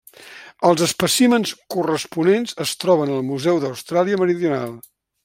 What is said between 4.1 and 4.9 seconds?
Meridional.